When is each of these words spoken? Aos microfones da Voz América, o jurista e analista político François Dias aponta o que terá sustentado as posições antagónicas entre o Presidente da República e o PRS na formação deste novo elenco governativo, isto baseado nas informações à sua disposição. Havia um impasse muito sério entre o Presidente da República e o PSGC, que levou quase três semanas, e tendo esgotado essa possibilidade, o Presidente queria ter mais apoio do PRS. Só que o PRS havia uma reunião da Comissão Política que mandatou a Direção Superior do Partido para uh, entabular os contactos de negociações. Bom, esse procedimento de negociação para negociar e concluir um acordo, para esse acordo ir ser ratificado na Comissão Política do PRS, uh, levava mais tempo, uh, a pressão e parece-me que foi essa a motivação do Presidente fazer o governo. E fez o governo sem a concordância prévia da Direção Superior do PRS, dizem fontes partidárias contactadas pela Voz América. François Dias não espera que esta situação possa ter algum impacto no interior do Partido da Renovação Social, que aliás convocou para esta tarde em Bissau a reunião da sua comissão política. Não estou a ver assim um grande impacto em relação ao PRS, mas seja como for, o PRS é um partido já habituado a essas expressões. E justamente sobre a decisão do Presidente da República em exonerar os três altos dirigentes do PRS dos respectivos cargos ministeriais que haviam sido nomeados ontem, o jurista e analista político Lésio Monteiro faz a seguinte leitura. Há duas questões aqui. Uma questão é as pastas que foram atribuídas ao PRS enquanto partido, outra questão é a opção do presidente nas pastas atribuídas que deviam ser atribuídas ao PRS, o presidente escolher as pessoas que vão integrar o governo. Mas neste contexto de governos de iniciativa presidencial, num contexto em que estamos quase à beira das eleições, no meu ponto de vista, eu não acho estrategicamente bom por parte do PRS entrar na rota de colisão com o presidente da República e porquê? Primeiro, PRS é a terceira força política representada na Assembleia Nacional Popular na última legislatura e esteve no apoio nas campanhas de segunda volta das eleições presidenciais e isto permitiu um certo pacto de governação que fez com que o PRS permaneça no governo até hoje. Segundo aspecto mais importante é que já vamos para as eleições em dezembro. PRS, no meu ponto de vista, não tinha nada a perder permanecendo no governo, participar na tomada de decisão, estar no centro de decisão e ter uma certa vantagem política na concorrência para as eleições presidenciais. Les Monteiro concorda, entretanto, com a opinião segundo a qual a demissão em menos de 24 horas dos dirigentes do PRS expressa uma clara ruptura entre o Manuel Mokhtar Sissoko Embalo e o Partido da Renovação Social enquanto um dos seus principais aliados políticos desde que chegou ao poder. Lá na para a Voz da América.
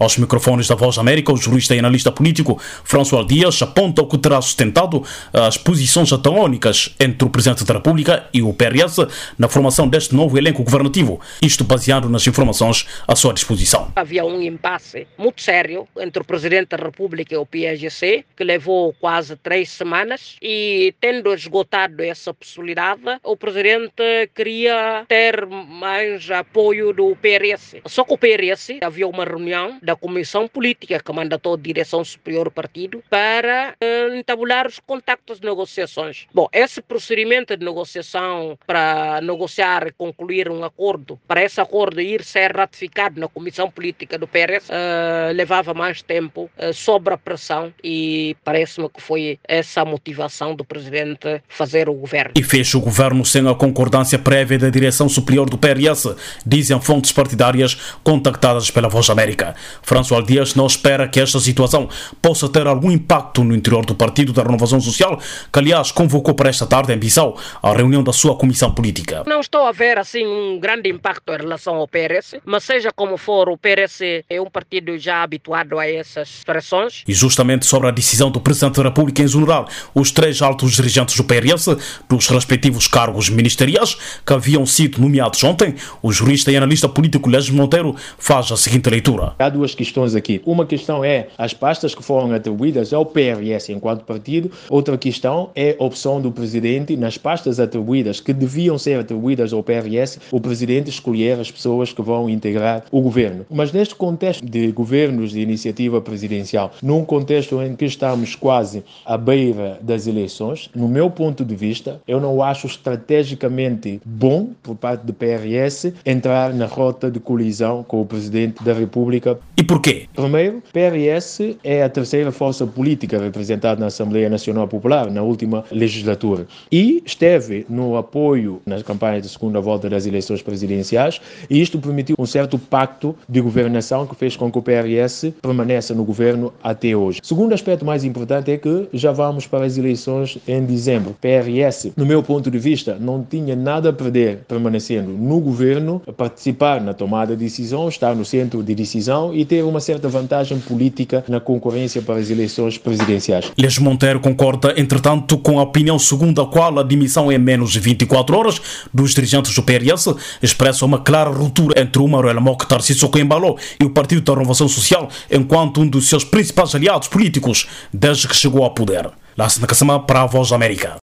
Aos 0.00 0.16
microfones 0.16 0.68
da 0.68 0.76
Voz 0.76 0.96
América, 0.96 1.32
o 1.32 1.36
jurista 1.36 1.74
e 1.74 1.80
analista 1.80 2.12
político 2.12 2.56
François 2.84 3.26
Dias 3.26 3.60
aponta 3.60 4.00
o 4.00 4.06
que 4.06 4.16
terá 4.16 4.40
sustentado 4.40 5.02
as 5.32 5.56
posições 5.56 6.12
antagónicas 6.12 6.94
entre 7.00 7.26
o 7.26 7.28
Presidente 7.28 7.64
da 7.64 7.74
República 7.74 8.24
e 8.32 8.40
o 8.40 8.54
PRS 8.54 8.98
na 9.36 9.48
formação 9.48 9.88
deste 9.88 10.14
novo 10.14 10.38
elenco 10.38 10.62
governativo, 10.62 11.20
isto 11.42 11.64
baseado 11.64 12.08
nas 12.08 12.24
informações 12.28 12.86
à 13.08 13.16
sua 13.16 13.34
disposição. 13.34 13.90
Havia 13.96 14.24
um 14.24 14.40
impasse 14.40 15.04
muito 15.18 15.42
sério 15.42 15.88
entre 15.98 16.22
o 16.22 16.24
Presidente 16.24 16.68
da 16.68 16.76
República 16.76 17.34
e 17.34 17.36
o 17.36 17.44
PSGC, 17.44 18.24
que 18.36 18.44
levou 18.44 18.94
quase 19.00 19.34
três 19.34 19.68
semanas, 19.68 20.36
e 20.40 20.94
tendo 21.00 21.34
esgotado 21.34 22.04
essa 22.04 22.32
possibilidade, 22.32 23.02
o 23.24 23.36
Presidente 23.36 24.30
queria 24.32 25.04
ter 25.08 25.44
mais 25.44 26.30
apoio 26.30 26.92
do 26.92 27.16
PRS. 27.16 27.78
Só 27.84 28.04
que 28.04 28.14
o 28.14 28.16
PRS 28.16 28.78
havia 28.80 29.08
uma 29.08 29.24
reunião 29.24 29.76
da 29.88 29.96
Comissão 29.96 30.46
Política 30.46 31.00
que 31.00 31.12
mandatou 31.14 31.54
a 31.54 31.56
Direção 31.56 32.04
Superior 32.04 32.44
do 32.44 32.50
Partido 32.50 33.02
para 33.08 33.74
uh, 33.82 34.14
entabular 34.14 34.66
os 34.66 34.78
contactos 34.78 35.40
de 35.40 35.46
negociações. 35.46 36.26
Bom, 36.34 36.46
esse 36.52 36.82
procedimento 36.82 37.56
de 37.56 37.64
negociação 37.64 38.58
para 38.66 39.18
negociar 39.22 39.86
e 39.86 39.92
concluir 39.92 40.50
um 40.50 40.62
acordo, 40.62 41.18
para 41.26 41.42
esse 41.42 41.58
acordo 41.58 42.02
ir 42.02 42.22
ser 42.22 42.54
ratificado 42.54 43.18
na 43.18 43.28
Comissão 43.28 43.70
Política 43.70 44.18
do 44.18 44.28
PRS, 44.28 44.68
uh, 44.68 45.32
levava 45.32 45.72
mais 45.72 46.02
tempo, 46.02 46.50
uh, 46.58 47.08
a 47.10 47.16
pressão 47.16 47.72
e 47.82 48.36
parece-me 48.44 48.90
que 48.90 49.00
foi 49.00 49.38
essa 49.48 49.80
a 49.80 49.84
motivação 49.86 50.54
do 50.54 50.64
Presidente 50.66 51.40
fazer 51.48 51.88
o 51.88 51.94
governo. 51.94 52.34
E 52.36 52.42
fez 52.42 52.74
o 52.74 52.80
governo 52.80 53.24
sem 53.24 53.48
a 53.48 53.54
concordância 53.54 54.18
prévia 54.18 54.58
da 54.58 54.68
Direção 54.68 55.08
Superior 55.08 55.48
do 55.48 55.56
PRS, 55.56 56.14
dizem 56.44 56.78
fontes 56.78 57.10
partidárias 57.10 57.74
contactadas 58.04 58.70
pela 58.70 58.88
Voz 58.88 59.08
América. 59.08 59.54
François 59.82 60.24
Dias 60.24 60.54
não 60.54 60.66
espera 60.66 61.08
que 61.08 61.20
esta 61.20 61.40
situação 61.40 61.88
possa 62.20 62.48
ter 62.48 62.66
algum 62.66 62.90
impacto 62.90 63.44
no 63.44 63.54
interior 63.54 63.84
do 63.84 63.94
Partido 63.94 64.32
da 64.32 64.42
Renovação 64.42 64.80
Social, 64.80 65.20
que 65.52 65.58
aliás 65.58 65.90
convocou 65.90 66.34
para 66.34 66.48
esta 66.48 66.66
tarde 66.66 66.92
em 66.92 66.98
Bissau 66.98 67.38
a 67.62 67.72
reunião 67.72 68.02
da 68.02 68.12
sua 68.12 68.36
comissão 68.36 68.72
política. 68.72 69.24
Não 69.26 69.40
estou 69.40 69.66
a 69.66 69.72
ver 69.72 69.98
assim 69.98 70.26
um 70.26 70.58
grande 70.58 70.88
impacto 70.88 71.32
em 71.32 71.38
relação 71.38 71.76
ao 71.76 71.88
PRS, 71.88 72.36
mas 72.44 72.64
seja 72.64 72.90
como 72.94 73.16
for, 73.16 73.48
o 73.48 73.56
PRS 73.56 74.00
é 74.28 74.40
um 74.40 74.50
partido 74.50 74.98
já 74.98 75.22
habituado 75.22 75.78
a 75.78 75.88
essas 75.88 76.28
expressões. 76.28 77.04
E 77.06 77.14
justamente 77.14 77.66
sobre 77.66 77.88
a 77.88 77.90
decisão 77.90 78.30
do 78.30 78.40
Presidente 78.40 78.76
da 78.76 78.84
República 78.84 79.22
em 79.22 79.24
exonerar 79.24 79.66
os 79.94 80.10
três 80.10 80.42
altos 80.42 80.72
dirigentes 80.72 81.16
do 81.16 81.24
PRS 81.24 81.68
dos 82.08 82.28
respectivos 82.28 82.86
cargos 82.86 83.28
ministeriais 83.28 83.96
que 84.24 84.32
haviam 84.32 84.64
sido 84.66 85.00
nomeados 85.00 85.42
ontem, 85.44 85.74
o 86.02 86.12
jurista 86.12 86.50
e 86.50 86.56
analista 86.56 86.88
político 86.88 87.28
Lésio 87.28 87.54
Monteiro 87.54 87.94
faz 88.18 88.50
a 88.52 88.56
seguinte 88.56 88.88
leitura. 88.88 89.34
Há 89.38 89.48
duas 89.48 89.67
questões 89.74 90.14
aqui. 90.14 90.40
Uma 90.44 90.66
questão 90.66 91.04
é 91.04 91.28
as 91.36 91.54
pastas 91.54 91.94
que 91.94 92.02
foram 92.02 92.32
atribuídas 92.32 92.92
ao 92.92 93.04
PRS 93.04 93.70
enquanto 93.70 94.04
partido, 94.04 94.50
outra 94.68 94.96
questão 94.96 95.50
é 95.54 95.76
a 95.78 95.84
opção 95.84 96.20
do 96.20 96.30
presidente 96.30 96.96
nas 96.96 97.18
pastas 97.18 97.60
atribuídas 97.60 98.20
que 98.20 98.32
deviam 98.32 98.78
ser 98.78 98.98
atribuídas 98.98 99.52
ao 99.52 99.62
PRS, 99.62 100.18
o 100.30 100.40
presidente 100.40 100.90
escolher 100.90 101.38
as 101.38 101.50
pessoas 101.50 101.92
que 101.92 102.02
vão 102.02 102.28
integrar 102.28 102.84
o 102.90 103.00
governo. 103.00 103.46
Mas 103.50 103.72
neste 103.72 103.94
contexto 103.94 104.44
de 104.44 104.70
governos 104.72 105.32
de 105.32 105.40
iniciativa 105.40 106.00
presidencial, 106.00 106.72
num 106.82 107.04
contexto 107.04 107.60
em 107.62 107.74
que 107.74 107.84
estamos 107.84 108.34
quase 108.34 108.84
à 109.04 109.16
beira 109.16 109.78
das 109.80 110.06
eleições, 110.06 110.70
no 110.74 110.88
meu 110.88 111.10
ponto 111.10 111.44
de 111.44 111.54
vista, 111.54 112.00
eu 112.06 112.20
não 112.20 112.42
acho 112.42 112.66
estrategicamente 112.66 114.00
bom 114.04 114.50
por 114.62 114.74
parte 114.74 115.04
do 115.04 115.12
PRS 115.12 115.92
entrar 116.04 116.52
na 116.52 116.66
rota 116.66 117.10
de 117.10 117.20
colisão 117.20 117.82
com 117.82 118.00
o 118.00 118.06
presidente 118.06 118.62
da 118.62 118.72
República 118.72 119.38
e 119.58 119.64
porquê? 119.64 120.06
Primeiro, 120.14 120.62
PRS 120.72 121.56
é 121.64 121.82
a 121.82 121.88
terceira 121.88 122.30
força 122.30 122.64
política 122.64 123.18
representada 123.18 123.80
na 123.80 123.86
Assembleia 123.86 124.30
Nacional 124.30 124.68
Popular 124.68 125.10
na 125.10 125.20
última 125.20 125.64
legislatura 125.72 126.46
e 126.70 127.02
esteve 127.04 127.66
no 127.68 127.96
apoio 127.96 128.62
nas 128.64 128.84
campanhas 128.84 129.22
de 129.22 129.28
segunda 129.28 129.60
volta 129.60 129.90
das 129.90 130.06
eleições 130.06 130.42
presidenciais 130.42 131.20
e 131.50 131.60
isto 131.60 131.76
permitiu 131.80 132.14
um 132.16 132.24
certo 132.24 132.56
pacto 132.56 133.16
de 133.28 133.40
governação 133.40 134.06
que 134.06 134.14
fez 134.14 134.36
com 134.36 134.48
que 134.48 134.58
o 134.58 134.62
PRS 134.62 135.32
permaneça 135.42 135.92
no 135.92 136.04
governo 136.04 136.52
até 136.62 136.94
hoje. 136.94 137.18
Segundo 137.24 137.52
aspecto 137.52 137.84
mais 137.84 138.04
importante 138.04 138.52
é 138.52 138.56
que 138.56 138.86
já 138.92 139.10
vamos 139.10 139.48
para 139.48 139.64
as 139.64 139.76
eleições 139.76 140.38
em 140.46 140.64
dezembro. 140.64 141.16
PRS, 141.20 141.90
no 141.96 142.06
meu 142.06 142.22
ponto 142.22 142.48
de 142.48 142.60
vista, 142.60 142.96
não 143.00 143.24
tinha 143.28 143.56
nada 143.56 143.88
a 143.88 143.92
perder 143.92 144.38
permanecendo 144.46 145.10
no 145.10 145.40
governo, 145.40 146.00
participar 146.16 146.80
na 146.80 146.94
tomada 146.94 147.36
de 147.36 147.42
decisão, 147.42 147.88
estar 147.88 148.14
no 148.14 148.24
centro 148.24 148.62
de 148.62 148.72
decisão 148.72 149.34
e 149.34 149.47
ter 149.48 149.64
uma 149.64 149.80
certa 149.80 150.08
vantagem 150.08 150.58
política 150.58 151.24
na 151.28 151.40
concorrência 151.40 152.02
para 152.02 152.16
as 152.16 152.30
eleições 152.30 152.76
presidenciais. 152.76 153.50
Les 153.56 153.78
Monteiro 153.78 154.20
concorda, 154.20 154.74
entretanto, 154.76 155.38
com 155.38 155.58
a 155.58 155.62
opinião 155.62 155.98
segundo 155.98 156.40
a 156.42 156.46
qual 156.46 156.78
a 156.78 156.82
demissão 156.82 157.32
em 157.32 157.38
menos 157.38 157.72
de 157.72 157.80
24 157.80 158.36
horas 158.36 158.60
dos 158.92 159.14
dirigentes 159.14 159.54
do 159.54 159.62
PRS 159.62 160.14
expressa 160.42 160.84
uma 160.84 161.00
clara 161.00 161.30
ruptura 161.30 161.80
entre 161.80 162.00
o 162.00 162.06
Manuel 162.06 162.40
Mokhtar 162.40 162.82
Sissoko 162.82 163.18
Embalo 163.18 163.56
e 163.80 163.84
o 163.84 163.90
Partido 163.90 164.20
da 164.20 164.34
Renovação 164.34 164.68
Social 164.68 165.08
enquanto 165.30 165.80
um 165.80 165.88
dos 165.88 166.08
seus 166.08 166.24
principais 166.24 166.74
aliados 166.74 167.08
políticos 167.08 167.66
desde 167.92 168.28
que 168.28 168.36
chegou 168.36 168.62
ao 168.62 168.74
poder. 168.74 169.08
Lá 169.36 169.46
na 169.84 169.98
para 170.00 170.22
a 170.22 170.26
Voz 170.26 170.50
da 170.50 170.56
América. 170.56 170.96